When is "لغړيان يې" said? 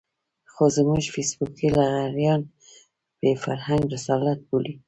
1.77-3.31